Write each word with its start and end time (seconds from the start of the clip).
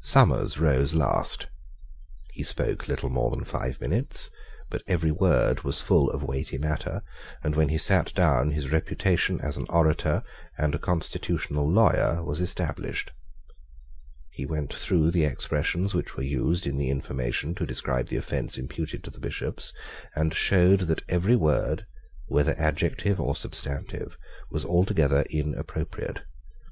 Somers 0.00 0.60
rose 0.60 0.94
last. 0.94 1.48
He 2.34 2.44
spoke 2.44 2.86
little 2.86 3.08
more 3.08 3.32
than 3.32 3.42
five 3.44 3.80
minutes; 3.80 4.30
but 4.70 4.84
every 4.86 5.10
word 5.10 5.64
was 5.64 5.80
full 5.80 6.08
of 6.10 6.22
weighty 6.22 6.56
matter; 6.56 7.02
and 7.42 7.56
when 7.56 7.68
he 7.68 7.78
sate 7.78 8.14
down 8.14 8.50
his 8.52 8.70
reputation 8.70 9.40
as 9.40 9.56
an 9.56 9.66
orator 9.68 10.22
and 10.56 10.72
a 10.72 10.78
constitutional 10.78 11.68
lawyer 11.68 12.22
was 12.22 12.40
established. 12.40 13.10
He 14.30 14.46
went 14.46 14.72
through 14.72 15.10
the 15.10 15.24
expressions 15.24 15.94
which 15.96 16.14
were 16.16 16.22
used 16.22 16.64
in 16.64 16.76
the 16.76 16.88
information 16.88 17.52
to 17.56 17.66
describe 17.66 18.06
the 18.06 18.18
offence 18.18 18.56
imputed 18.56 19.02
to 19.02 19.10
the 19.10 19.18
Bishops, 19.18 19.72
and 20.14 20.32
showed 20.32 20.82
that 20.82 21.02
every 21.08 21.34
word, 21.34 21.86
whether 22.28 22.54
adjective 22.56 23.20
or 23.20 23.34
substantive, 23.34 24.16
was 24.48 24.64
altogether 24.64 25.22
inappropriate. 25.28 26.22